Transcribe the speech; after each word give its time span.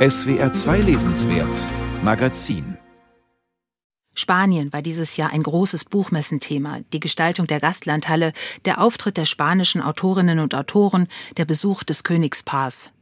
SWR 0.00 0.50
2 0.50 0.78
Lesenswert 0.78 1.54
Magazin 2.02 2.78
Spanien 4.14 4.72
war 4.72 4.80
dieses 4.80 5.18
Jahr 5.18 5.28
ein 5.28 5.42
großes 5.42 5.84
Buchmessenthema. 5.84 6.80
Die 6.94 7.00
Gestaltung 7.00 7.46
der 7.46 7.60
Gastlandhalle, 7.60 8.32
der 8.64 8.80
Auftritt 8.80 9.18
der 9.18 9.26
spanischen 9.26 9.82
Autorinnen 9.82 10.38
und 10.38 10.54
Autoren, 10.54 11.06
der 11.36 11.44
Besuch 11.44 11.82
des 11.82 12.02
Königspaars. 12.02 12.92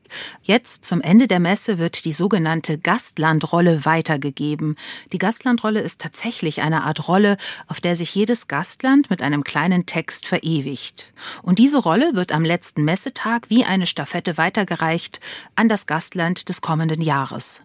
Jetzt 0.43 0.85
zum 0.85 1.01
Ende 1.01 1.29
der 1.29 1.41
Messe 1.41 1.79
wird 1.79 2.05
die 2.05 2.13
sogenannte 2.13 2.79
Gastlandrolle 2.79 3.85
weitergegeben. 3.85 4.77
Die 5.13 5.19
Gastlandrolle 5.19 5.81
ist 5.81 6.01
tatsächlich 6.01 6.63
eine 6.63 6.85
Art 6.85 7.09
Rolle, 7.09 7.37
auf 7.67 7.81
der 7.81 7.97
sich 7.97 8.15
jedes 8.15 8.49
Gastland 8.49 9.11
mit 9.11 9.23
einem 9.23 9.45
kleinen 9.45 9.87
Text 9.87 10.27
verewigt. 10.27 11.13
Und 11.43 11.59
diese 11.59 11.79
Rolle 11.79 12.15
wird 12.15 12.33
am 12.33 12.45
letzten 12.45 12.85
Messetag 12.85 13.51
wie 13.51 13.65
eine 13.65 13.87
Stafette 13.87 14.37
weitergereicht 14.37 15.21
an 15.55 15.69
das 15.69 15.87
Gastland 15.87 16.49
des 16.49 16.61
kommenden 16.61 17.03
Jahres. 17.03 17.63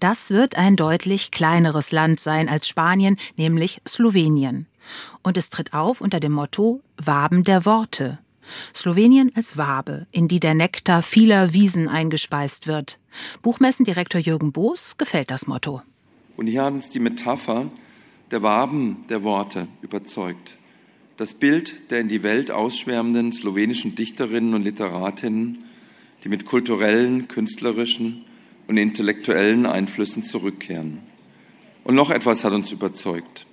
Das 0.00 0.30
wird 0.30 0.56
ein 0.56 0.76
deutlich 0.76 1.30
kleineres 1.30 1.92
Land 1.92 2.20
sein 2.20 2.48
als 2.48 2.66
Spanien, 2.68 3.16
nämlich 3.36 3.80
Slowenien. 3.86 4.66
Und 5.22 5.36
es 5.36 5.50
tritt 5.50 5.72
auf 5.72 6.00
unter 6.00 6.20
dem 6.20 6.32
Motto 6.32 6.80
Waben 6.96 7.44
der 7.44 7.64
Worte. 7.64 8.18
Slowenien 8.74 9.32
als 9.34 9.56
Wabe, 9.56 10.06
in 10.10 10.28
die 10.28 10.40
der 10.40 10.54
Nektar 10.54 11.02
vieler 11.02 11.52
Wiesen 11.52 11.88
eingespeist 11.88 12.66
wird. 12.66 12.98
Buchmessendirektor 13.42 14.20
Jürgen 14.20 14.52
Boos 14.52 14.96
gefällt 14.98 15.30
das 15.30 15.46
Motto. 15.46 15.82
Und 16.36 16.46
hier 16.46 16.64
hat 16.64 16.72
uns 16.72 16.88
die 16.88 17.00
Metapher 17.00 17.70
der 18.30 18.42
Waben 18.42 19.04
der 19.08 19.22
Worte 19.22 19.68
überzeugt. 19.82 20.56
Das 21.16 21.34
Bild 21.34 21.90
der 21.90 22.00
in 22.00 22.08
die 22.08 22.22
Welt 22.22 22.50
ausschwärmenden 22.50 23.32
slowenischen 23.32 23.94
Dichterinnen 23.94 24.54
und 24.54 24.62
Literatinnen, 24.62 25.58
die 26.24 26.28
mit 26.28 26.46
kulturellen, 26.46 27.28
künstlerischen 27.28 28.24
und 28.66 28.76
intellektuellen 28.76 29.66
Einflüssen 29.66 30.22
zurückkehren. 30.22 31.00
Und 31.84 31.94
noch 31.94 32.10
etwas 32.10 32.44
hat 32.44 32.52
uns 32.52 32.72
überzeugt. 32.72 33.46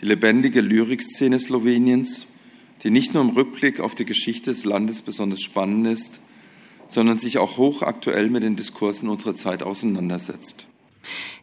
Die 0.00 0.06
lebendige 0.06 0.60
Lyrikszene 0.60 1.38
Sloweniens, 1.38 2.26
die 2.84 2.90
nicht 2.90 3.14
nur 3.14 3.22
im 3.22 3.30
Rückblick 3.30 3.80
auf 3.80 3.94
die 3.94 4.04
Geschichte 4.04 4.50
des 4.50 4.64
Landes 4.64 5.02
besonders 5.02 5.40
spannend 5.40 5.86
ist, 5.86 6.20
sondern 6.90 7.18
sich 7.18 7.38
auch 7.38 7.56
hochaktuell 7.56 8.30
mit 8.30 8.42
den 8.42 8.56
Diskursen 8.56 9.08
unserer 9.08 9.34
Zeit 9.34 9.62
auseinandersetzt. 9.62 10.66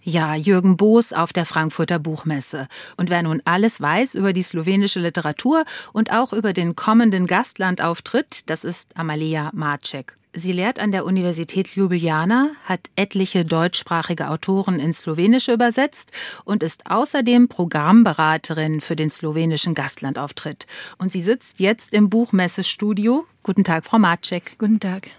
Ja, 0.02 0.36
Jürgen 0.36 0.78
Boos 0.78 1.14
auf 1.14 1.34
der 1.34 1.46
Frankfurter 1.46 2.00
Buchmesse. 2.00 2.68
Und 2.98 3.10
wer 3.10 3.22
nun 3.22 3.42
alles 3.46 3.80
weiß 3.80 4.16
über 4.16 4.34
die 4.34 4.42
slowenische 4.42 5.00
Literatur 5.00 5.66
und 5.94 6.12
auch 6.12 6.34
über 6.34 6.54
den 6.54 6.76
kommenden 6.76 7.28
Gastlandauftritt, 7.28 8.50
das 8.50 8.64
ist 8.64 8.98
Amalia 8.98 9.52
Marcek. 9.54 10.18
Sie 10.34 10.54
lehrt 10.54 10.80
an 10.80 10.94
der 10.94 11.04
Universität 11.04 11.76
Ljubljana, 11.76 12.52
hat 12.64 12.90
etliche 12.96 13.44
deutschsprachige 13.44 14.30
Autoren 14.30 14.80
ins 14.80 15.00
Slowenische 15.00 15.52
übersetzt 15.52 16.12
und 16.46 16.64
ist 16.64 16.90
außerdem 16.90 17.50
Programmberaterin 17.50 18.80
für 18.80 18.96
den 18.96 19.10
slowenischen 19.10 19.74
Gastlandauftritt. 19.74 20.68
Und 20.98 21.12
sie 21.12 21.22
sitzt 21.22 21.60
jetzt 21.60 21.94
im 21.94 22.10
Buchmessestudio. 22.10 23.26
Guten 23.44 23.66
Tag, 23.66 23.84
Frau 23.84 24.00
Macek. 24.00 24.58
Guten 24.58 24.80
Tag. 24.80 25.10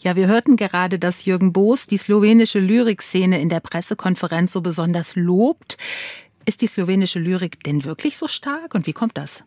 Ja, 0.00 0.14
wir 0.14 0.26
hörten 0.26 0.56
gerade, 0.56 0.98
dass 0.98 1.24
Jürgen 1.24 1.54
Boos 1.54 1.86
die 1.86 1.96
slowenische 1.96 2.58
Lyrikszene 2.58 3.40
in 3.40 3.48
der 3.48 3.60
Pressekonferenz 3.60 4.52
so 4.52 4.60
besonders 4.60 5.16
lobt. 5.16 5.78
Ist 6.44 6.60
die 6.60 6.66
slowenische 6.66 7.18
Lyrik 7.18 7.64
denn 7.64 7.84
wirklich 7.84 8.18
so 8.18 8.28
stark 8.28 8.74
und 8.74 8.86
wie 8.86 8.92
kommt 8.92 9.16
das? 9.16 9.42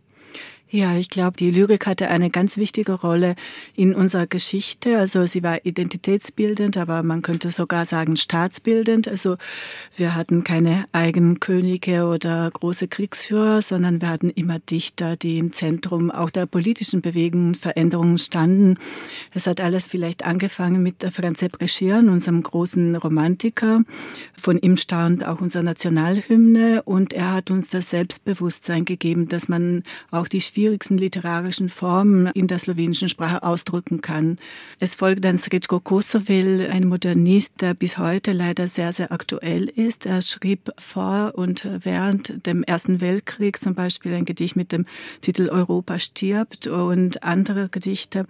Ja, 0.73 0.95
ich 0.95 1.09
glaube, 1.09 1.35
die 1.35 1.51
Lyrik 1.51 1.85
hatte 1.85 2.07
eine 2.07 2.29
ganz 2.29 2.55
wichtige 2.55 2.93
Rolle 2.93 3.35
in 3.75 3.93
unserer 3.93 4.25
Geschichte. 4.25 4.97
Also 4.97 5.25
sie 5.25 5.43
war 5.43 5.65
identitätsbildend, 5.65 6.77
aber 6.77 7.03
man 7.03 7.21
könnte 7.21 7.51
sogar 7.51 7.85
sagen 7.85 8.15
staatsbildend. 8.15 9.09
Also 9.09 9.35
wir 9.97 10.15
hatten 10.15 10.45
keine 10.45 10.85
eigenen 10.93 11.41
Könige 11.41 12.05
oder 12.05 12.49
große 12.49 12.87
Kriegsführer, 12.87 13.61
sondern 13.61 13.99
wir 13.99 14.07
hatten 14.07 14.29
immer 14.29 14.59
Dichter, 14.59 15.17
die 15.17 15.39
im 15.39 15.51
Zentrum 15.51 16.09
auch 16.09 16.29
der 16.29 16.45
politischen 16.45 17.01
Bewegungen, 17.01 17.55
Veränderungen 17.55 18.17
standen. 18.17 18.77
Es 19.33 19.47
hat 19.47 19.59
alles 19.59 19.85
vielleicht 19.85 20.23
angefangen 20.23 20.81
mit 20.81 21.03
Franz 21.13 21.43
Brescian, 21.51 22.07
unserem 22.07 22.43
großen 22.43 22.95
Romantiker. 22.95 23.81
Von 24.39 24.57
ihm 24.57 24.77
stammt 24.77 25.25
auch 25.25 25.41
unsere 25.41 25.65
Nationalhymne 25.65 26.83
und 26.83 27.11
er 27.11 27.33
hat 27.33 27.51
uns 27.51 27.67
das 27.67 27.89
Selbstbewusstsein 27.89 28.85
gegeben, 28.85 29.27
dass 29.27 29.49
man 29.49 29.83
auch 30.11 30.29
die 30.29 30.39
schwierigsten 30.61 30.99
literarischen 30.99 31.69
Formen 31.69 32.27
in 32.35 32.45
der 32.45 32.59
slowenischen 32.59 33.09
Sprache 33.09 33.41
ausdrücken 33.41 34.01
kann. 34.01 34.37
Es 34.79 34.93
folgt 34.93 35.25
dann 35.25 35.39
Srečko 35.39 35.79
Kosovel, 35.79 36.69
ein 36.71 36.87
Modernist, 36.87 37.61
der 37.61 37.73
bis 37.73 37.97
heute 37.97 38.31
leider 38.31 38.67
sehr, 38.67 38.93
sehr 38.93 39.11
aktuell 39.11 39.67
ist. 39.69 40.05
Er 40.05 40.21
schrieb 40.21 40.69
vor 40.77 41.31
und 41.33 41.67
während 41.83 42.45
dem 42.45 42.61
Ersten 42.61 43.01
Weltkrieg 43.01 43.59
zum 43.59 43.73
Beispiel 43.73 44.13
ein 44.13 44.25
Gedicht 44.25 44.55
mit 44.55 44.71
dem 44.71 44.85
Titel 45.21 45.49
Europa 45.49 45.97
stirbt 45.97 46.67
und 46.67 47.23
andere 47.23 47.67
Gedichte. 47.69 48.27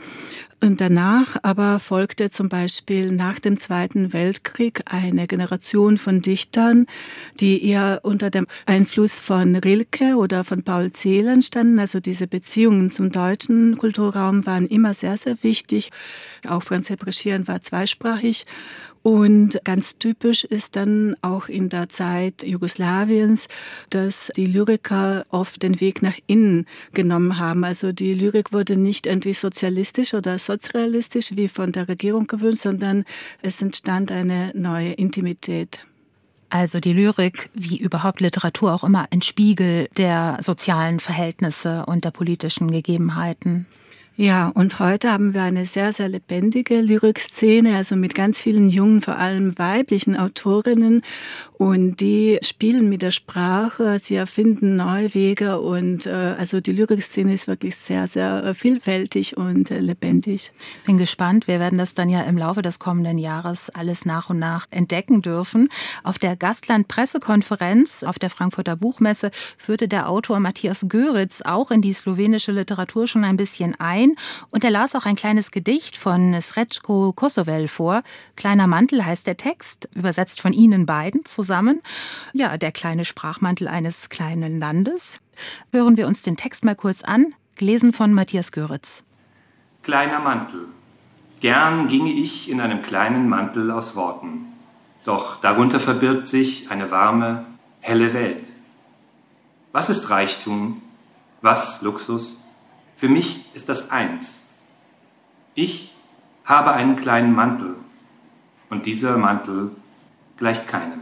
Und 0.64 0.80
danach 0.80 1.38
aber 1.42 1.80
folgte 1.80 2.30
zum 2.30 2.48
Beispiel 2.48 3.12
nach 3.12 3.40
dem 3.40 3.58
Zweiten 3.58 4.14
Weltkrieg 4.14 4.84
eine 4.86 5.26
Generation 5.26 5.98
von 5.98 6.22
Dichtern, 6.22 6.86
die 7.40 7.66
eher 7.66 8.02
unter 8.04 8.30
dem 8.30 8.46
Einfluss 8.68 9.20
von 9.20 9.56
Rilke 9.56 10.18
oder 10.18 10.44
von 10.44 10.62
Paul 10.62 10.92
Celan 10.92 11.42
standen. 11.42 11.80
Also 11.80 12.00
diese 12.00 12.21
Beziehungen 12.28 12.90
zum 12.90 13.12
deutschen 13.12 13.78
Kulturraum 13.78 14.46
waren 14.46 14.68
immer 14.68 14.94
sehr, 14.94 15.18
sehr 15.18 15.42
wichtig. 15.44 15.92
Auch 16.48 16.64
Franz 16.64 16.90
Hebreschieren 16.90 17.48
war 17.48 17.62
zweisprachig 17.62 18.46
und 19.04 19.60
ganz 19.64 19.98
typisch 19.98 20.44
ist 20.44 20.76
dann 20.76 21.16
auch 21.22 21.48
in 21.48 21.70
der 21.70 21.90
Zeit 21.90 22.44
Jugoslawiens, 22.44 23.48
dass 23.90 24.32
die 24.36 24.46
Lyriker 24.46 25.26
oft 25.30 25.64
den 25.64 25.80
Weg 25.82 26.02
nach 26.04 26.18
innen 26.28 26.68
genommen 26.94 27.40
haben. 27.40 27.64
Also 27.64 27.92
die 27.92 28.14
Lyrik 28.14 28.54
wurde 28.54 28.76
nicht 28.76 29.08
irgendwie 29.08 29.34
sozialistisch 29.34 30.14
oder 30.14 30.38
sozialistisch 30.38 31.36
wie 31.36 31.48
von 31.48 31.72
der 31.72 31.88
Regierung 31.88 32.28
gewünscht, 32.28 32.64
sondern 32.64 33.06
es 33.42 33.62
entstand 33.62 34.12
eine 34.12 34.52
neue 34.54 34.94
Intimität. 34.94 35.86
Also 36.52 36.82
die 36.82 36.92
Lyrik, 36.92 37.50
wie 37.54 37.78
überhaupt 37.78 38.20
Literatur 38.20 38.74
auch 38.74 38.84
immer, 38.84 39.08
ein 39.10 39.22
Spiegel 39.22 39.88
der 39.96 40.38
sozialen 40.42 41.00
Verhältnisse 41.00 41.86
und 41.86 42.04
der 42.04 42.12
politischen 42.12 42.72
Gegebenheiten. 42.72 43.68
Ja, 44.18 44.50
und 44.50 44.78
heute 44.80 45.10
haben 45.10 45.34
wir 45.34 45.42
eine 45.42 45.66
sehr, 45.66 45.94
sehr 45.94 46.10
lebendige 46.10 46.82
Lyrikszene, 46.82 47.78
also 47.78 47.96
mit 47.96 48.14
ganz 48.14 48.42
vielen 48.42 48.70
jungen, 48.70 49.02
vor 49.02 49.16
allem 49.16 49.58
weiblichen 49.58 50.18
Autorinnen. 50.18 51.02
Und 51.54 52.02
die 52.02 52.38
spielen 52.44 52.90
mit 52.90 53.04
der 53.04 53.12
Sprache, 53.12 54.00
sie 54.00 54.16
erfinden 54.16 54.76
neue 54.76 55.14
Wege. 55.14 55.62
Und 55.62 56.08
äh, 56.08 56.36
also 56.38 56.60
die 56.60 56.74
Lyrikszene 56.74 57.34
ist 57.34 57.48
wirklich 57.48 57.78
sehr, 57.78 58.08
sehr 58.10 58.44
äh, 58.44 58.54
vielfältig 58.54 59.38
und 59.38 59.72
äh, 59.72 59.80
lebendig. 59.80 60.52
Bin 60.86 60.98
gespannt. 60.98 61.48
Wir 61.48 61.60
werden 61.60 61.78
das 61.78 61.94
dann 61.94 62.10
ja 62.10 62.22
im 62.24 62.38
Laufe 62.38 62.62
des 62.62 62.80
kommenden 62.80 63.18
Jahres 63.18 63.70
alles 63.70 64.06
nach 64.06 64.30
und 64.30 64.40
nach 64.40 64.68
entdecken 64.72 65.22
dürfen. 65.22 65.70
Auf 66.04 66.20
der 66.20 66.36
Gastland-Pressekonferenz 66.36 68.04
auf 68.04 68.20
der 68.20 68.30
Frankfurter 68.30 68.76
Buchmesse 68.76 69.32
führte 69.58 69.88
der 69.88 70.10
Autor 70.10 70.42
Matthias 70.42 70.86
Göritz 70.90 71.42
auch 71.42 71.72
in 71.72 71.82
die 71.82 71.94
slowenische 71.94 72.52
Literatur 72.52 73.08
schon 73.08 73.24
ein 73.24 73.38
bisschen 73.38 73.80
ein 73.80 74.01
ein 74.02 74.16
und 74.50 74.64
er 74.64 74.72
las 74.72 74.96
auch 74.96 75.06
ein 75.06 75.16
kleines 75.16 75.52
Gedicht 75.52 75.98
von 75.98 76.40
Srečko 76.40 77.14
Kosovel 77.14 77.68
vor. 77.68 78.04
Kleiner 78.36 78.68
Mantel 78.68 79.06
heißt 79.06 79.28
der 79.28 79.38
Text, 79.38 79.90
übersetzt 79.96 80.42
von 80.42 80.54
Ihnen 80.54 80.86
beiden 80.86 81.26
zusammen. 81.26 81.82
Ja, 82.34 82.58
der 82.58 82.72
kleine 82.72 83.06
Sprachmantel 83.06 83.68
eines 83.68 84.10
kleinen 84.10 84.60
Landes. 84.60 85.20
Hören 85.72 85.98
wir 85.98 86.08
uns 86.08 86.22
den 86.22 86.38
Text 86.38 86.66
mal 86.66 86.76
kurz 86.76 87.04
an, 87.04 87.34
gelesen 87.56 87.94
von 87.94 88.14
Matthias 88.14 88.52
Göritz. 88.52 89.04
Kleiner 89.84 90.20
Mantel. 90.20 90.68
Gern 91.40 91.88
ginge 91.88 92.12
ich 92.12 92.50
in 92.50 92.62
einem 92.62 92.84
kleinen 92.84 93.28
Mantel 93.28 93.72
aus 93.72 93.96
Worten. 93.96 94.46
Doch 95.06 95.42
darunter 95.42 95.80
verbirgt 95.80 96.28
sich 96.28 96.70
eine 96.70 96.92
warme, 96.92 97.46
helle 97.80 98.14
Welt. 98.14 98.48
Was 99.72 99.90
ist 99.90 100.10
Reichtum? 100.12 100.82
Was 101.42 101.82
Luxus? 101.82 102.41
Für 103.02 103.10
mich 103.10 103.46
ist 103.56 103.68
das 103.68 103.90
eins. 103.90 104.48
Ich 105.56 105.92
habe 106.46 106.74
einen 106.74 106.96
kleinen 106.96 107.34
Mantel 107.34 107.74
und 108.70 108.86
dieser 108.86 109.18
Mantel 109.18 109.72
gleicht 110.38 110.68
keinem. 110.68 111.00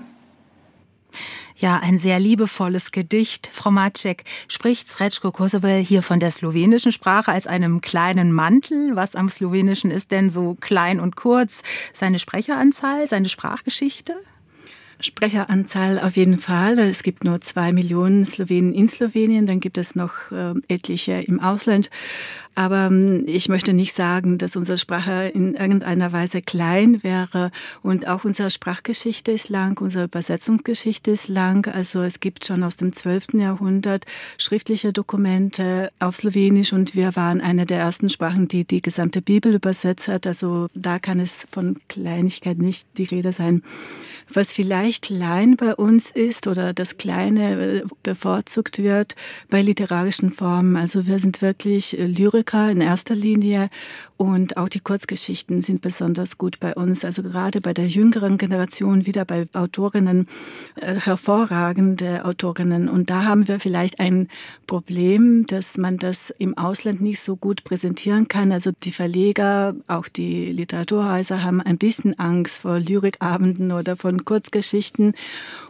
Ja, 1.57 1.75
ein 1.79 1.99
sehr 1.99 2.17
liebevolles 2.21 2.93
Gedicht. 2.93 3.49
Frau 3.51 3.69
Macek 3.69 4.23
spricht 4.47 4.87
Srečko 4.87 5.33
Kosovel 5.33 5.83
hier 5.83 6.01
von 6.01 6.21
der 6.21 6.31
slowenischen 6.31 6.93
Sprache 6.93 7.33
als 7.33 7.47
einem 7.47 7.81
kleinen 7.81 8.31
Mantel. 8.31 8.95
Was 8.95 9.15
am 9.15 9.27
Slowenischen 9.27 9.91
ist 9.91 10.11
denn 10.11 10.29
so 10.29 10.55
klein 10.61 11.01
und 11.01 11.17
kurz? 11.17 11.63
Seine 11.91 12.19
Sprecheranzahl, 12.19 13.09
seine 13.09 13.27
Sprachgeschichte? 13.27 14.15
Sprecheranzahl 14.99 15.99
auf 15.99 16.15
jeden 16.17 16.39
Fall. 16.39 16.77
Es 16.79 17.03
gibt 17.03 17.23
nur 17.23 17.39
zwei 17.41 17.71
Millionen 17.71 18.25
Slowenen 18.25 18.73
in 18.73 18.87
Slowenien, 18.87 19.45
dann 19.45 19.59
gibt 19.59 19.77
es 19.77 19.95
noch 19.95 20.31
äh, 20.31 20.53
etliche 20.67 21.13
im 21.13 21.39
Ausland. 21.39 21.89
Aber 22.55 22.87
ähm, 22.87 23.23
ich 23.25 23.47
möchte 23.47 23.71
nicht 23.71 23.95
sagen, 23.95 24.37
dass 24.37 24.57
unsere 24.57 24.77
Sprache 24.77 25.31
in 25.33 25.55
irgendeiner 25.55 26.11
Weise 26.11 26.41
klein 26.41 27.01
wäre. 27.03 27.51
Und 27.81 28.05
auch 28.07 28.25
unsere 28.25 28.51
Sprachgeschichte 28.51 29.31
ist 29.31 29.47
lang, 29.47 29.79
unsere 29.79 30.05
Übersetzungsgeschichte 30.05 31.11
ist 31.11 31.29
lang. 31.29 31.73
Also 31.73 32.01
es 32.01 32.19
gibt 32.19 32.45
schon 32.45 32.63
aus 32.63 32.75
dem 32.75 32.91
12. 32.91 33.35
Jahrhundert 33.35 34.05
schriftliche 34.37 34.91
Dokumente 34.91 35.91
auf 35.99 36.17
Slowenisch 36.17 36.73
und 36.73 36.95
wir 36.95 37.15
waren 37.15 37.39
eine 37.39 37.65
der 37.65 37.79
ersten 37.79 38.09
Sprachen, 38.09 38.49
die 38.49 38.65
die 38.65 38.81
gesamte 38.81 39.21
Bibel 39.21 39.53
übersetzt 39.53 40.09
hat. 40.09 40.27
Also 40.27 40.67
da 40.73 40.99
kann 40.99 41.21
es 41.21 41.31
von 41.51 41.77
Kleinigkeit 41.87 42.57
nicht 42.57 42.85
die 42.97 43.05
Rede 43.05 43.31
sein. 43.31 43.63
Was 44.33 44.53
vielleicht 44.53 45.05
klein 45.05 45.57
bei 45.57 45.75
uns 45.75 46.11
ist 46.11 46.47
oder 46.47 46.73
das 46.73 46.97
Kleine 46.97 47.81
äh, 47.81 47.83
bevorzugt 48.03 48.77
wird 48.77 49.15
bei 49.49 49.61
literarischen 49.61 50.31
Formen. 50.31 50.75
Also 50.75 51.07
wir 51.07 51.19
sind 51.19 51.41
wirklich 51.41 51.97
Lyriker 51.99 52.69
in 52.69 52.81
erster 52.81 53.15
Linie 53.15 53.69
und 54.21 54.57
auch 54.57 54.67
die 54.67 54.81
Kurzgeschichten 54.81 55.61
sind 55.61 55.81
besonders 55.81 56.37
gut 56.37 56.59
bei 56.59 56.75
uns. 56.75 57.05
Also 57.05 57.23
gerade 57.23 57.61
bei 57.61 57.73
der 57.73 57.87
jüngeren 57.87 58.37
Generation, 58.37 59.05
wieder 59.05 59.23
bei 59.23 59.47
Autorinnen, 59.53 60.27
äh, 60.75 60.95
hervorragende 60.95 62.25
Autorinnen. 62.25 62.89
Und 62.89 63.09
da 63.09 63.23
haben 63.23 63.47
wir 63.47 63.61
vielleicht 63.61 64.01
ein 64.01 64.27
Problem, 64.67 65.45
dass 65.45 65.77
man 65.77 65.97
das 65.97 66.33
im 66.37 66.57
Ausland 66.57 66.99
nicht 66.99 67.21
so 67.21 67.37
gut 67.37 67.63
präsentieren 67.63 68.27
kann. 68.27 68.51
Also 68.51 68.71
die 68.83 68.91
Verleger, 68.91 69.73
auch 69.87 70.09
die 70.09 70.51
Literaturhäuser 70.51 71.41
haben 71.41 71.61
ein 71.61 71.77
bisschen 71.77 72.19
Angst 72.19 72.63
vor 72.63 72.77
Lyrikabenden 72.77 73.71
oder 73.71 73.95
von 73.95 74.18
Kurzgeschichten. 74.25 75.13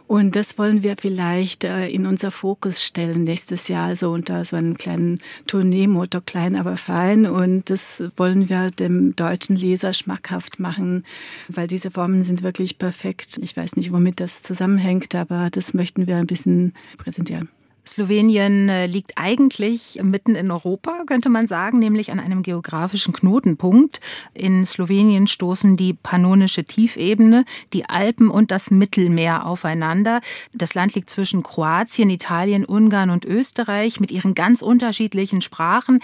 Und 0.06 0.34
das 0.34 0.58
wollen 0.58 0.82
wir 0.82 0.96
vielleicht 0.98 1.62
äh, 1.62 1.88
in 1.88 2.04
unser 2.04 2.32
Fokus 2.32 2.82
stellen 2.82 3.22
nächstes 3.24 3.68
Jahr, 3.68 3.94
so 3.94 4.10
unter 4.10 4.44
so 4.44 4.56
einem 4.56 4.76
kleinen 4.76 5.20
Tourneemotor, 5.46 6.20
klein 6.20 6.56
aber 6.56 6.76
fein. 6.76 7.26
Und 7.26 7.70
das 7.70 8.02
wollen 8.16 8.48
wir 8.48 8.72
dem 8.72 9.14
deutschen 9.14 9.54
Leser 9.54 9.94
schmackhaft 9.94 10.58
machen, 10.58 11.04
weil 11.48 11.68
diese 11.68 11.92
Formen 11.92 12.24
sind 12.24 12.42
wirklich 12.42 12.78
perfekt. 12.78 13.38
Ich 13.40 13.56
weiß 13.56 13.76
nicht, 13.76 13.92
womit 13.92 14.18
das 14.18 14.42
zusammenhängt, 14.42 15.14
aber 15.14 15.48
das 15.50 15.74
möchten 15.74 16.06
wir 16.06 16.16
ein 16.16 16.26
bisschen 16.26 16.74
präsentieren. 16.98 17.48
Slowenien 17.90 18.68
äh, 18.68 18.86
liegt 18.86 19.12
eigentlich 19.16 19.98
mitten 20.00 20.36
in 20.36 20.52
Europa, 20.52 21.02
könnte 21.06 21.28
man 21.28 21.48
sagen, 21.48 21.80
nämlich 21.80 22.12
an 22.12 22.20
einem 22.20 22.44
geografischen 22.44 23.12
Knotenpunkt. 23.12 24.00
In 24.32 24.64
Slowenien 24.64 25.26
stoßen 25.26 25.76
die 25.76 25.92
pannonische 25.92 26.62
Tiefebene, 26.62 27.44
die 27.72 27.88
Alpen 27.88 28.30
und 28.30 28.52
das 28.52 28.70
Mittelmeer 28.70 29.44
aufeinander. 29.44 30.20
Das 30.52 30.74
Land 30.74 30.94
liegt 30.94 31.10
zwischen 31.10 31.42
Kroatien, 31.42 32.10
Italien, 32.10 32.64
Ungarn 32.64 33.10
und 33.10 33.24
Österreich 33.24 33.98
mit 33.98 34.12
ihren 34.12 34.34
ganz 34.34 34.62
unterschiedlichen 34.62 35.40
Sprachen. 35.40 35.98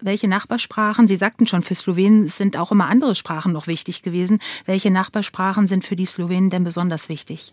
Welche 0.00 0.28
Nachbarsprachen? 0.28 1.06
Sie 1.06 1.18
sagten 1.18 1.46
schon, 1.46 1.62
für 1.62 1.74
Slowenien 1.74 2.28
sind 2.28 2.56
auch 2.56 2.72
immer 2.72 2.88
andere 2.88 3.14
Sprachen 3.14 3.52
noch 3.52 3.66
wichtig 3.66 4.02
gewesen. 4.02 4.38
Welche 4.64 4.90
Nachbarsprachen 4.90 5.68
sind 5.68 5.84
für 5.84 5.96
die 5.96 6.06
Slowenen 6.06 6.48
denn 6.48 6.64
besonders 6.64 7.10
wichtig? 7.10 7.52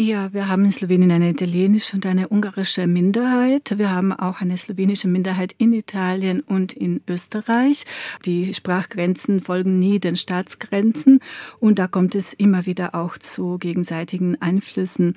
Ja, 0.00 0.32
wir 0.32 0.46
haben 0.46 0.64
in 0.64 0.70
Slowenien 0.70 1.10
eine 1.10 1.30
italienische 1.30 1.96
und 1.96 2.06
eine 2.06 2.28
ungarische 2.28 2.86
Minderheit. 2.86 3.76
Wir 3.78 3.90
haben 3.90 4.12
auch 4.12 4.40
eine 4.40 4.56
slowenische 4.56 5.08
Minderheit 5.08 5.56
in 5.58 5.72
Italien 5.72 6.38
und 6.38 6.72
in 6.72 7.00
Österreich. 7.08 7.84
Die 8.24 8.54
Sprachgrenzen 8.54 9.40
folgen 9.40 9.80
nie 9.80 9.98
den 9.98 10.14
Staatsgrenzen 10.14 11.18
und 11.58 11.80
da 11.80 11.88
kommt 11.88 12.14
es 12.14 12.32
immer 12.32 12.64
wieder 12.64 12.94
auch 12.94 13.18
zu 13.18 13.58
gegenseitigen 13.58 14.40
Einflüssen. 14.40 15.16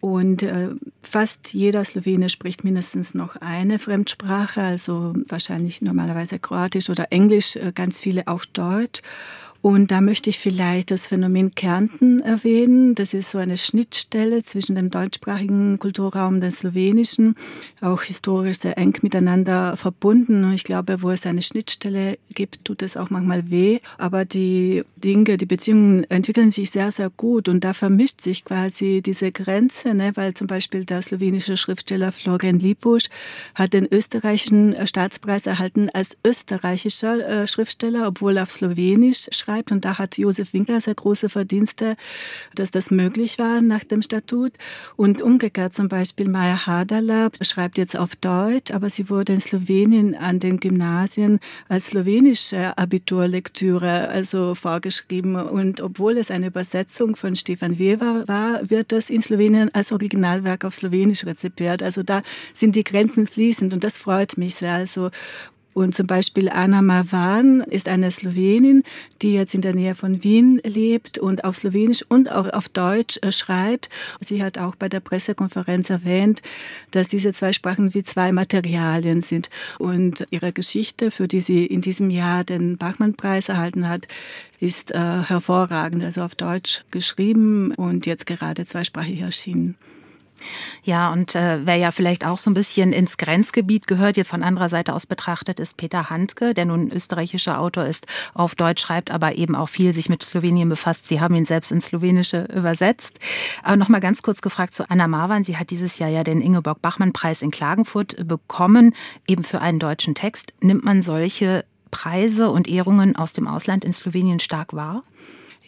Und 0.00 0.42
äh, 0.42 0.70
fast 1.02 1.54
jeder 1.54 1.84
Slowene 1.84 2.28
spricht 2.28 2.64
mindestens 2.64 3.14
noch 3.14 3.36
eine 3.36 3.78
Fremdsprache, 3.78 4.60
also 4.60 5.14
wahrscheinlich 5.28 5.82
normalerweise 5.82 6.40
Kroatisch 6.40 6.90
oder 6.90 7.12
Englisch, 7.12 7.54
äh, 7.54 7.70
ganz 7.72 8.00
viele 8.00 8.26
auch 8.26 8.44
Deutsch. 8.44 9.02
Und 9.66 9.90
da 9.90 10.00
möchte 10.00 10.30
ich 10.30 10.38
vielleicht 10.38 10.92
das 10.92 11.08
Phänomen 11.08 11.56
Kärnten 11.56 12.20
erwähnen. 12.20 12.94
Das 12.94 13.12
ist 13.12 13.32
so 13.32 13.38
eine 13.38 13.58
Schnittstelle 13.58 14.44
zwischen 14.44 14.76
dem 14.76 14.90
deutschsprachigen 14.90 15.80
Kulturraum 15.80 16.34
und 16.34 16.40
dem 16.40 16.52
slowenischen, 16.52 17.34
auch 17.80 18.02
historisch 18.02 18.58
sehr 18.58 18.78
eng 18.78 18.96
miteinander 19.02 19.76
verbunden. 19.76 20.44
Und 20.44 20.52
ich 20.52 20.62
glaube, 20.62 21.02
wo 21.02 21.10
es 21.10 21.26
eine 21.26 21.42
Schnittstelle 21.42 22.16
gibt, 22.30 22.64
tut 22.64 22.80
es 22.80 22.96
auch 22.96 23.10
manchmal 23.10 23.50
weh. 23.50 23.80
Aber 23.98 24.24
die 24.24 24.84
Dinge, 24.94 25.36
die 25.36 25.46
Beziehungen 25.46 26.04
entwickeln 26.10 26.52
sich 26.52 26.70
sehr, 26.70 26.92
sehr 26.92 27.10
gut. 27.10 27.48
Und 27.48 27.64
da 27.64 27.72
vermischt 27.72 28.20
sich 28.20 28.44
quasi 28.44 29.02
diese 29.04 29.32
Grenze, 29.32 29.94
ne? 29.94 30.12
weil 30.14 30.34
zum 30.34 30.46
Beispiel 30.46 30.84
der 30.84 31.02
slowenische 31.02 31.56
Schriftsteller 31.56 32.12
Florian 32.12 32.60
Lipusch 32.60 33.06
hat 33.56 33.72
den 33.72 33.88
österreichischen 33.92 34.86
Staatspreis 34.86 35.44
erhalten 35.44 35.90
als 35.92 36.16
österreichischer 36.24 37.42
äh, 37.42 37.48
Schriftsteller, 37.48 38.06
obwohl 38.06 38.36
er 38.36 38.44
auf 38.44 38.52
Slowenisch 38.52 39.26
schreibt 39.32 39.55
schreibt. 39.56 39.72
Und 39.72 39.84
da 39.84 39.98
hat 39.98 40.18
Josef 40.18 40.52
Winkler 40.52 40.80
sehr 40.80 40.94
große 40.94 41.28
Verdienste, 41.28 41.96
dass 42.54 42.70
das 42.70 42.90
möglich 42.90 43.38
war 43.38 43.60
nach 43.60 43.84
dem 43.84 44.02
Statut. 44.02 44.52
Und 44.96 45.22
umgekehrt 45.22 45.74
zum 45.74 45.88
Beispiel 45.88 46.28
Maya 46.28 46.66
Hadala 46.66 47.30
schreibt 47.40 47.78
jetzt 47.78 47.96
auf 47.96 48.16
Deutsch, 48.16 48.70
aber 48.72 48.90
sie 48.90 49.08
wurde 49.10 49.32
in 49.32 49.40
Slowenien 49.40 50.14
an 50.14 50.40
den 50.40 50.58
Gymnasien 50.58 51.40
als 51.68 51.86
slowenische 51.86 52.76
Abiturlektüre 52.76 54.08
also 54.08 54.54
vorgeschrieben. 54.54 55.36
Und 55.36 55.80
obwohl 55.80 56.18
es 56.18 56.30
eine 56.30 56.48
Übersetzung 56.48 57.16
von 57.16 57.36
Stefan 57.36 57.78
Weber 57.78 58.24
war, 58.26 58.68
wird 58.70 58.92
das 58.92 59.10
in 59.10 59.22
Slowenien 59.22 59.74
als 59.74 59.92
Originalwerk 59.92 60.64
auf 60.64 60.74
Slowenisch 60.74 61.24
rezipiert. 61.24 61.82
Also 61.82 62.02
da 62.02 62.22
sind 62.54 62.76
die 62.76 62.84
Grenzen 62.84 63.26
fließend 63.26 63.72
und 63.72 63.84
das 63.84 63.98
freut 63.98 64.36
mich 64.36 64.56
sehr. 64.56 64.74
Also 64.74 65.10
und 65.76 65.94
zum 65.94 66.06
Beispiel 66.06 66.48
Anna 66.48 66.80
Mavan 66.80 67.60
ist 67.60 67.86
eine 67.86 68.10
Slowenin, 68.10 68.82
die 69.20 69.34
jetzt 69.34 69.54
in 69.54 69.60
der 69.60 69.74
Nähe 69.74 69.94
von 69.94 70.24
Wien 70.24 70.58
lebt 70.64 71.18
und 71.18 71.44
auf 71.44 71.56
Slowenisch 71.56 72.02
und 72.08 72.32
auch 72.32 72.48
auf 72.48 72.70
Deutsch 72.70 73.18
äh, 73.20 73.30
schreibt. 73.30 73.90
Sie 74.22 74.42
hat 74.42 74.56
auch 74.56 74.74
bei 74.74 74.88
der 74.88 75.00
Pressekonferenz 75.00 75.90
erwähnt, 75.90 76.40
dass 76.92 77.08
diese 77.08 77.34
zwei 77.34 77.52
Sprachen 77.52 77.92
wie 77.92 78.02
zwei 78.02 78.32
Materialien 78.32 79.20
sind. 79.20 79.50
Und 79.78 80.26
ihre 80.30 80.50
Geschichte, 80.50 81.10
für 81.10 81.28
die 81.28 81.40
sie 81.40 81.66
in 81.66 81.82
diesem 81.82 82.08
Jahr 82.08 82.42
den 82.42 82.78
Bachmann-Preis 82.78 83.50
erhalten 83.50 83.86
hat, 83.86 84.08
ist 84.60 84.92
äh, 84.92 84.98
hervorragend, 84.98 86.02
also 86.02 86.22
auf 86.22 86.34
Deutsch 86.34 86.84
geschrieben 86.90 87.74
und 87.74 88.06
jetzt 88.06 88.24
gerade 88.24 88.64
zweisprachig 88.64 89.20
erschienen. 89.20 89.76
Ja, 90.82 91.12
und 91.12 91.34
äh, 91.34 91.64
wer 91.64 91.76
ja 91.76 91.90
vielleicht 91.90 92.24
auch 92.24 92.38
so 92.38 92.50
ein 92.50 92.54
bisschen 92.54 92.92
ins 92.92 93.16
Grenzgebiet 93.16 93.86
gehört, 93.86 94.16
jetzt 94.16 94.30
von 94.30 94.42
anderer 94.42 94.68
Seite 94.68 94.92
aus 94.92 95.06
betrachtet, 95.06 95.60
ist 95.60 95.76
Peter 95.76 96.10
Handke, 96.10 96.54
der 96.54 96.64
nun 96.64 96.90
österreichischer 96.90 97.60
Autor 97.60 97.86
ist, 97.86 98.06
auf 98.34 98.54
Deutsch 98.54 98.82
schreibt, 98.82 99.10
aber 99.10 99.36
eben 99.36 99.54
auch 99.54 99.68
viel 99.68 99.94
sich 99.94 100.08
mit 100.08 100.22
Slowenien 100.22 100.68
befasst. 100.68 101.06
Sie 101.06 101.20
haben 101.20 101.34
ihn 101.34 101.44
selbst 101.44 101.72
ins 101.72 101.86
Slowenische 101.86 102.48
übersetzt. 102.54 103.18
Aber 103.62 103.76
nochmal 103.76 104.00
ganz 104.00 104.22
kurz 104.22 104.42
gefragt 104.42 104.74
zu 104.74 104.88
Anna 104.90 105.08
Marwan. 105.08 105.44
Sie 105.44 105.56
hat 105.56 105.70
dieses 105.70 105.98
Jahr 105.98 106.10
ja 106.10 106.24
den 106.24 106.40
Ingeborg-Bachmann-Preis 106.40 107.42
in 107.42 107.50
Klagenfurt 107.50 108.16
bekommen, 108.26 108.94
eben 109.26 109.44
für 109.44 109.60
einen 109.60 109.78
deutschen 109.78 110.14
Text. 110.14 110.52
Nimmt 110.60 110.84
man 110.84 111.02
solche 111.02 111.64
Preise 111.90 112.50
und 112.50 112.68
Ehrungen 112.68 113.16
aus 113.16 113.32
dem 113.32 113.48
Ausland 113.48 113.84
in 113.84 113.92
Slowenien 113.92 114.40
stark 114.40 114.74
wahr? 114.74 115.02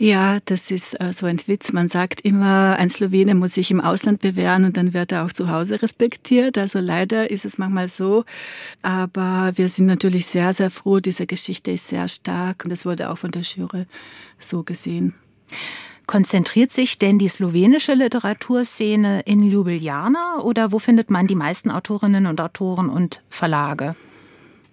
Ja, 0.00 0.38
das 0.44 0.70
ist 0.70 0.98
äh, 1.00 1.12
so 1.12 1.26
ein 1.26 1.40
Witz. 1.46 1.72
Man 1.72 1.88
sagt 1.88 2.20
immer, 2.20 2.76
ein 2.78 2.88
Slowene 2.88 3.34
muss 3.34 3.54
sich 3.54 3.72
im 3.72 3.80
Ausland 3.80 4.20
bewähren 4.20 4.64
und 4.64 4.76
dann 4.76 4.94
wird 4.94 5.10
er 5.10 5.24
auch 5.24 5.32
zu 5.32 5.48
Hause 5.48 5.82
respektiert. 5.82 6.56
Also 6.56 6.78
leider 6.78 7.32
ist 7.32 7.44
es 7.44 7.58
manchmal 7.58 7.88
so. 7.88 8.24
Aber 8.80 9.50
wir 9.56 9.68
sind 9.68 9.86
natürlich 9.86 10.26
sehr, 10.26 10.54
sehr 10.54 10.70
froh. 10.70 11.00
Diese 11.00 11.26
Geschichte 11.26 11.72
ist 11.72 11.88
sehr 11.88 12.06
stark 12.06 12.62
und 12.62 12.70
das 12.70 12.86
wurde 12.86 13.10
auch 13.10 13.18
von 13.18 13.32
der 13.32 13.42
Jury 13.42 13.86
so 14.38 14.62
gesehen. 14.62 15.14
Konzentriert 16.06 16.72
sich 16.72 16.98
denn 16.98 17.18
die 17.18 17.28
slowenische 17.28 17.94
Literaturszene 17.94 19.22
in 19.22 19.42
Ljubljana 19.42 20.42
oder 20.42 20.70
wo 20.70 20.78
findet 20.78 21.10
man 21.10 21.26
die 21.26 21.34
meisten 21.34 21.72
Autorinnen 21.72 22.26
und 22.26 22.40
Autoren 22.40 22.88
und 22.88 23.20
Verlage? 23.30 23.96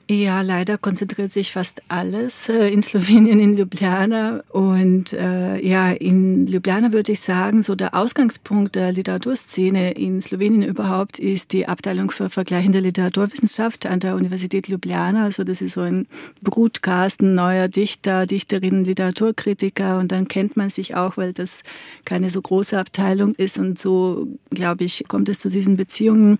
Ja, 0.07 0.41
leider 0.41 0.77
konzentriert 0.77 1.31
sich 1.31 1.51
fast 1.51 1.81
alles 1.88 2.47
äh, 2.47 2.71
in 2.71 2.83
Slowenien, 2.83 3.39
in 3.39 3.57
Ljubljana. 3.57 4.43
Und 4.50 5.13
äh, 5.13 5.59
ja, 5.65 5.89
in 5.93 6.45
Ljubljana 6.45 6.93
würde 6.93 7.13
ich 7.13 7.21
sagen, 7.21 7.63
so 7.63 7.74
der 7.74 7.95
Ausgangspunkt 7.95 8.75
der 8.75 8.91
Literaturszene 8.91 9.93
in 9.93 10.21
Slowenien 10.21 10.62
überhaupt 10.62 11.17
ist 11.17 11.53
die 11.53 11.67
Abteilung 11.67 12.12
für 12.12 12.29
vergleichende 12.29 12.81
Literaturwissenschaft 12.81 13.88
an 13.88 14.00
der 14.00 14.15
Universität 14.15 14.67
Ljubljana. 14.67 15.24
Also 15.24 15.43
das 15.43 15.59
ist 15.59 15.74
so 15.74 15.81
ein 15.81 16.05
Brutkasten 16.43 17.33
neuer 17.33 17.67
Dichter, 17.67 18.27
Dichterinnen, 18.27 18.85
Literaturkritiker. 18.85 19.97
Und 19.97 20.12
dann 20.12 20.27
kennt 20.27 20.55
man 20.55 20.69
sich 20.69 20.93
auch, 20.93 21.17
weil 21.17 21.33
das 21.33 21.62
keine 22.05 22.29
so 22.29 22.43
große 22.43 22.77
Abteilung 22.77 23.33
ist. 23.33 23.57
Und 23.57 23.79
so, 23.79 24.27
glaube 24.51 24.83
ich, 24.83 25.05
kommt 25.07 25.29
es 25.29 25.39
zu 25.39 25.50
diesen 25.50 25.77
Beziehungen. 25.77 26.38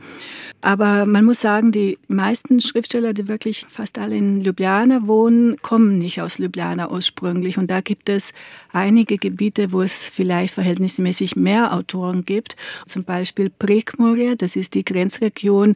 Aber 0.62 1.08
man 1.08 1.26
muss 1.26 1.42
sagen, 1.42 1.72
die 1.72 1.98
meisten 2.08 2.62
Schriftsteller, 2.62 3.16
die 3.16 3.28
wirklich 3.28 3.55
eigentlich 3.56 3.72
fast 3.72 3.98
alle 3.98 4.18
in 4.18 4.42
Ljubljana 4.42 5.08
wohnen, 5.08 5.58
kommen 5.62 5.98
nicht 5.98 6.22
aus 6.22 6.38
Ljubljana 6.38 6.90
ursprünglich. 6.90 7.58
Und 7.58 7.70
da 7.70 7.82
gibt 7.82 8.10
es 8.10 8.34
einige 8.74 9.18
Gebiete, 9.18 9.72
wo 9.72 9.82
es 9.82 10.04
vielleicht 10.04 10.54
verhältnismäßig 10.54 11.36
mehr 11.36 11.74
Autoren 11.74 12.26
gibt. 12.26 12.56
Zum 12.88 13.04
Beispiel 13.04 13.50
Prekmorje, 13.50 14.36
das 14.36 14.56
ist 14.56 14.74
die 14.74 14.84
Grenzregion 14.84 15.76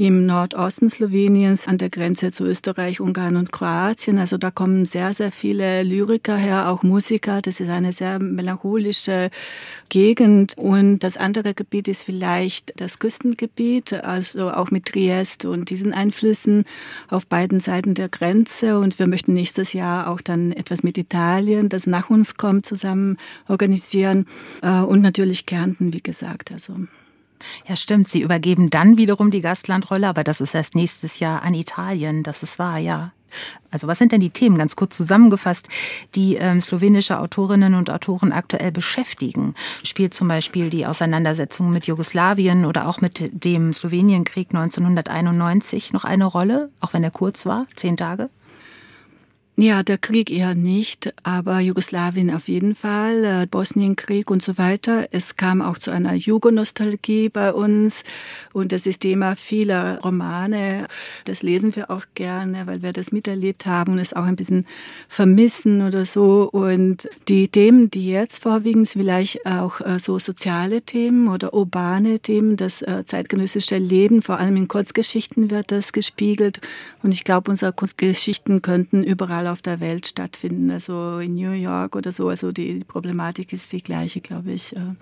im 0.00 0.24
Nordosten 0.24 0.88
Sloweniens 0.88 1.68
an 1.68 1.76
der 1.76 1.90
Grenze 1.90 2.30
zu 2.30 2.46
Österreich, 2.46 3.02
Ungarn 3.02 3.36
und 3.36 3.52
Kroatien. 3.52 4.18
Also 4.18 4.38
da 4.38 4.50
kommen 4.50 4.86
sehr, 4.86 5.12
sehr 5.12 5.30
viele 5.30 5.82
Lyriker 5.82 6.38
her, 6.38 6.70
auch 6.70 6.82
Musiker. 6.82 7.42
Das 7.42 7.60
ist 7.60 7.68
eine 7.68 7.92
sehr 7.92 8.18
melancholische 8.18 9.30
Gegend. 9.90 10.56
Und 10.56 11.00
das 11.00 11.18
andere 11.18 11.52
Gebiet 11.52 11.86
ist 11.86 12.02
vielleicht 12.02 12.72
das 12.80 12.98
Küstengebiet, 12.98 13.92
also 13.92 14.50
auch 14.50 14.70
mit 14.70 14.86
Triest 14.86 15.44
und 15.44 15.68
diesen 15.68 15.92
Einflüssen 15.92 16.64
auf 17.08 17.26
beiden 17.26 17.60
Seiten 17.60 17.92
der 17.92 18.08
Grenze. 18.08 18.78
Und 18.78 18.98
wir 18.98 19.06
möchten 19.06 19.34
nächstes 19.34 19.74
Jahr 19.74 20.08
auch 20.08 20.22
dann 20.22 20.52
etwas 20.52 20.82
mit 20.82 20.96
Italien, 20.96 21.68
das 21.68 21.86
nach 21.86 22.08
uns 22.08 22.38
kommt, 22.38 22.64
zusammen 22.64 23.18
organisieren. 23.48 24.26
Äh, 24.62 24.80
und 24.80 25.02
natürlich 25.02 25.44
Kärnten, 25.44 25.92
wie 25.92 26.02
gesagt. 26.02 26.52
Also 26.52 26.86
ja, 27.66 27.76
stimmt. 27.76 28.08
Sie 28.08 28.22
übergeben 28.22 28.70
dann 28.70 28.96
wiederum 28.96 29.30
die 29.30 29.40
Gastlandrolle, 29.40 30.08
aber 30.08 30.24
das 30.24 30.40
ist 30.40 30.54
erst 30.54 30.74
nächstes 30.74 31.18
Jahr 31.18 31.42
an 31.42 31.54
Italien. 31.54 32.22
Das 32.22 32.42
ist 32.42 32.58
wahr, 32.58 32.78
ja. 32.78 33.12
Also 33.70 33.86
was 33.86 33.98
sind 33.98 34.12
denn 34.12 34.20
die 34.20 34.30
Themen, 34.30 34.58
ganz 34.58 34.76
kurz 34.76 34.96
zusammengefasst, 34.96 35.68
die 36.14 36.34
ähm, 36.34 36.60
slowenische 36.60 37.18
Autorinnen 37.18 37.74
und 37.74 37.90
Autoren 37.90 38.32
aktuell 38.32 38.72
beschäftigen? 38.72 39.54
Spielt 39.84 40.14
zum 40.14 40.28
Beispiel 40.28 40.70
die 40.70 40.86
Auseinandersetzung 40.86 41.70
mit 41.70 41.86
Jugoslawien 41.86 42.64
oder 42.64 42.88
auch 42.88 43.00
mit 43.00 43.30
dem 43.32 43.72
Slowenienkrieg 43.72 44.48
1991 44.48 45.92
noch 45.92 46.04
eine 46.04 46.24
Rolle, 46.24 46.70
auch 46.80 46.92
wenn 46.92 47.04
er 47.04 47.10
kurz 47.12 47.46
war, 47.46 47.66
zehn 47.76 47.96
Tage? 47.96 48.30
Ja, 49.62 49.82
der 49.82 49.98
Krieg 49.98 50.30
eher 50.30 50.54
nicht, 50.54 51.12
aber 51.22 51.60
Jugoslawien 51.60 52.30
auf 52.30 52.48
jeden 52.48 52.74
Fall, 52.74 53.24
äh, 53.26 53.46
Bosnienkrieg 53.46 54.30
und 54.30 54.42
so 54.42 54.56
weiter. 54.56 55.08
Es 55.10 55.36
kam 55.36 55.60
auch 55.60 55.76
zu 55.76 55.90
einer 55.90 56.14
Jugonostalgie 56.14 57.28
bei 57.28 57.52
uns 57.52 58.02
und 58.54 58.72
das 58.72 58.86
ist 58.86 59.00
Thema 59.00 59.36
vieler 59.36 60.00
Romane. 60.00 60.88
Das 61.26 61.42
lesen 61.42 61.76
wir 61.76 61.90
auch 61.90 62.06
gerne, 62.14 62.66
weil 62.66 62.80
wir 62.80 62.94
das 62.94 63.12
miterlebt 63.12 63.66
haben 63.66 63.92
und 63.92 63.98
es 63.98 64.14
auch 64.14 64.24
ein 64.24 64.36
bisschen 64.36 64.66
vermissen 65.10 65.82
oder 65.82 66.06
so. 66.06 66.48
Und 66.50 67.10
die 67.28 67.48
Themen, 67.48 67.90
die 67.90 68.08
jetzt 68.10 68.42
vorwiegend 68.42 68.88
vielleicht 68.88 69.44
auch 69.44 69.82
äh, 69.82 69.98
so 69.98 70.18
soziale 70.18 70.80
Themen 70.80 71.28
oder 71.28 71.52
urbane 71.52 72.20
Themen, 72.20 72.56
das 72.56 72.80
äh, 72.80 73.04
zeitgenössische 73.04 73.76
Leben, 73.76 74.22
vor 74.22 74.38
allem 74.38 74.56
in 74.56 74.68
Kurzgeschichten 74.68 75.50
wird 75.50 75.70
das 75.70 75.92
gespiegelt. 75.92 76.62
Und 77.02 77.12
ich 77.12 77.24
glaube, 77.24 77.50
unsere 77.50 77.74
Kurzgeschichten 77.74 78.62
könnten 78.62 79.04
überall 79.04 79.49
auf 79.52 79.62
der 79.62 79.80
Welt 79.80 80.06
stattfinden, 80.06 80.70
also 80.70 81.18
in 81.18 81.34
New 81.34 81.52
York 81.52 81.96
oder 81.96 82.12
so. 82.12 82.28
Also 82.28 82.52
die 82.52 82.80
Problematik 82.86 83.52
ist 83.52 83.72
die 83.72 83.82
gleiche, 83.82 84.20
glaube 84.20 84.52
ich. 84.52 84.74
Äh. 84.74 84.94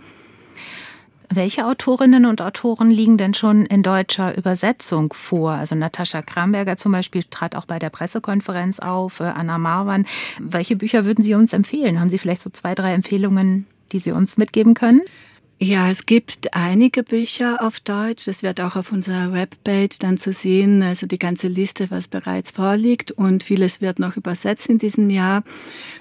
Welche 1.31 1.67
Autorinnen 1.67 2.25
und 2.25 2.41
Autoren 2.41 2.91
liegen 2.91 3.19
denn 3.19 3.35
schon 3.35 3.67
in 3.67 3.83
deutscher 3.83 4.37
Übersetzung 4.37 5.13
vor? 5.13 5.53
Also 5.53 5.75
Natascha 5.75 6.23
Kramberger 6.23 6.79
zum 6.79 6.93
Beispiel 6.93 7.23
trat 7.23 7.55
auch 7.55 7.67
bei 7.67 7.79
der 7.79 7.91
Pressekonferenz 7.91 8.79
auf, 8.79 9.21
äh, 9.21 9.25
Anna 9.25 9.59
Marwan. 9.59 10.07
Welche 10.39 10.77
Bücher 10.77 11.05
würden 11.05 11.23
Sie 11.23 11.35
uns 11.35 11.53
empfehlen? 11.53 12.01
Haben 12.01 12.09
Sie 12.09 12.19
vielleicht 12.19 12.43
so 12.43 12.51
zwei, 12.51 12.75
drei 12.75 12.95
Empfehlungen, 12.95 13.67
die 13.93 13.99
Sie 13.99 14.13
uns 14.13 14.39
mitgeben 14.39 14.73
können? 14.73 15.03
Ja, 15.61 15.91
es 15.91 16.07
gibt 16.07 16.55
einige 16.55 17.03
Bücher 17.03 17.61
auf 17.61 17.81
Deutsch. 17.81 18.27
Das 18.27 18.45
wird 18.45 18.61
auch 18.61 18.77
auf 18.77 18.93
unserer 18.93 19.33
Webpage 19.33 19.99
dann 19.99 20.17
zu 20.17 20.33
sehen. 20.33 20.85
Also 20.85 21.09
die 21.09 21.19
ganze 21.19 21.49
Liste, 21.49 21.91
was 21.91 22.07
bereits 22.07 22.53
vorliegt. 22.53 23.11
Und 23.11 23.43
vieles 23.43 23.81
wird 23.81 23.99
noch 23.99 24.17
übersetzt 24.17 24.69
in 24.69 24.79
diesem 24.79 25.11
Jahr. 25.11 25.43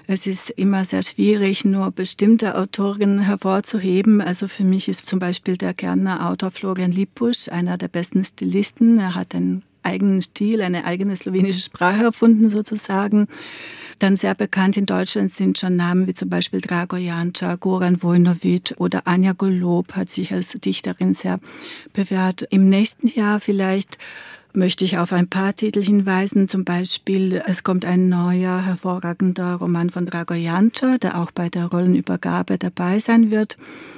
Es 0.06 0.28
ist 0.28 0.50
immer 0.50 0.84
sehr 0.84 1.02
schwierig, 1.02 1.64
nur 1.64 1.90
bestimmte 1.90 2.56
Autoren 2.56 3.18
hervorzuheben. 3.18 4.20
Also 4.20 4.46
für 4.46 4.62
mich 4.62 4.88
ist 4.88 5.06
zum 5.06 5.18
Beispiel 5.18 5.56
der 5.56 5.74
Kärntner 5.74 6.30
Autor 6.30 6.52
Florian 6.52 6.92
Lippusch 6.92 7.48
einer 7.48 7.76
der 7.78 7.88
besten 7.88 8.24
Stilisten. 8.24 9.00
Er 9.00 9.16
hat 9.16 9.34
einen 9.34 9.64
eigenen 9.88 10.22
Stil, 10.22 10.62
eine 10.62 10.84
eigene 10.84 11.16
slowenische 11.16 11.60
Sprache 11.60 12.04
erfunden 12.04 12.50
sozusagen. 12.50 13.28
Dann 13.98 14.16
sehr 14.16 14.34
bekannt 14.34 14.76
in 14.76 14.86
Deutschland 14.86 15.32
sind 15.32 15.58
schon 15.58 15.74
Namen 15.74 16.06
wie 16.06 16.14
zum 16.14 16.28
Beispiel 16.28 16.60
Drago 16.60 16.96
Janca, 16.96 17.56
Goran 17.56 18.00
Vojnovic 18.00 18.74
oder 18.78 19.06
Anja 19.06 19.32
Golob 19.32 19.94
hat 19.94 20.08
sich 20.08 20.32
als 20.32 20.50
Dichterin 20.52 21.14
sehr 21.14 21.40
bewährt. 21.92 22.46
Im 22.50 22.68
nächsten 22.68 23.08
Jahr 23.08 23.40
vielleicht 23.40 23.98
möchte 24.52 24.84
ich 24.84 24.98
auf 24.98 25.12
ein 25.12 25.28
paar 25.28 25.54
Titel 25.54 25.82
hinweisen. 25.82 26.48
Zum 26.48 26.64
Beispiel, 26.64 27.42
es 27.46 27.64
kommt 27.64 27.84
ein 27.84 28.08
neuer, 28.08 28.64
hervorragender 28.64 29.54
Roman 29.54 29.90
von 29.90 30.06
Drago 30.06 30.34
Janca, 30.34 30.98
der 30.98 31.18
auch 31.20 31.30
bei 31.30 31.48
der 31.48 31.66
Rollenübergabe 31.66 32.58
dabei 32.58 32.98
sein 32.98 33.30
wird. 33.30 33.56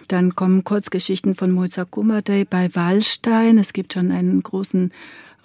Dann 0.09 0.35
kommen 0.35 0.65
Kurzgeschichten 0.65 1.35
von 1.35 1.51
Moza 1.51 1.85
Kumadej 1.85 2.45
bei 2.45 2.75
Wallstein. 2.75 3.59
Es 3.59 3.73
gibt 3.73 3.93
schon 3.93 4.11
einen 4.11 4.43
großen 4.43 4.93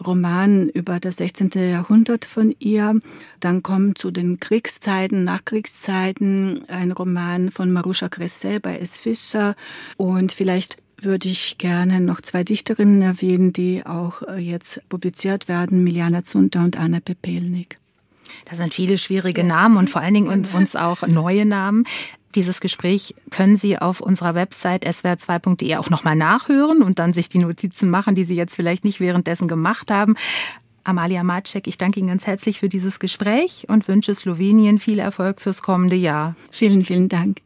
Roman 0.03 0.69
über 0.69 0.99
das 0.99 1.17
16. 1.17 1.51
Jahrhundert 1.55 2.25
von 2.25 2.55
ihr. 2.59 2.99
Dann 3.39 3.63
kommt 3.63 3.97
zu 3.97 4.11
den 4.11 4.39
Kriegszeiten, 4.39 5.23
Nachkriegszeiten 5.23 6.67
ein 6.67 6.91
Roman 6.91 7.51
von 7.51 7.71
Marusha 7.71 8.07
Gresset 8.07 8.61
bei 8.61 8.77
S. 8.77 8.97
Fischer. 8.97 9.55
Und 9.97 10.31
vielleicht 10.31 10.77
würde 10.97 11.29
ich 11.29 11.57
gerne 11.57 12.01
noch 12.01 12.21
zwei 12.21 12.43
Dichterinnen 12.43 13.01
erwähnen, 13.01 13.53
die 13.53 13.85
auch 13.85 14.21
äh, 14.23 14.37
jetzt 14.37 14.81
publiziert 14.89 15.47
werden, 15.47 15.83
Miliana 15.83 16.23
Zunter 16.23 16.63
und 16.63 16.79
Anna 16.79 16.99
Pepelnik. 16.99 17.79
Da 18.45 18.55
sind 18.55 18.73
viele 18.73 18.97
schwierige 18.97 19.43
Namen 19.43 19.77
und 19.77 19.89
vor 19.89 20.01
allen 20.01 20.13
Dingen 20.13 20.27
uns, 20.27 20.53
uns 20.53 20.75
auch 20.75 21.05
neue 21.07 21.45
Namen. 21.45 21.85
Dieses 22.35 22.59
Gespräch 22.59 23.15
können 23.31 23.55
Sie 23.55 23.77
auf 23.77 24.01
unserer 24.01 24.35
Website 24.35 24.85
swr2.de 24.85 25.77
auch 25.77 25.89
nochmal 25.89 26.15
nachhören 26.15 26.83
und 26.83 26.99
dann 26.99 27.13
sich 27.13 27.29
die 27.29 27.39
Notizen 27.39 27.89
machen, 27.89 28.13
die 28.13 28.25
Sie 28.25 28.35
jetzt 28.35 28.55
vielleicht 28.55 28.83
nicht 28.83 28.99
währenddessen 28.99 29.47
gemacht 29.47 29.89
haben. 29.89 30.15
Amalia 30.83 31.23
Macek, 31.23 31.67
ich 31.67 31.77
danke 31.77 31.99
Ihnen 31.99 32.09
ganz 32.09 32.27
herzlich 32.27 32.59
für 32.59 32.69
dieses 32.69 32.99
Gespräch 32.99 33.65
und 33.69 33.87
wünsche 33.87 34.13
Slowenien 34.13 34.79
viel 34.79 34.99
Erfolg 34.99 35.41
fürs 35.41 35.61
kommende 35.61 35.95
Jahr. 35.95 36.35
Vielen, 36.51 36.83
vielen 36.83 37.09
Dank. 37.09 37.44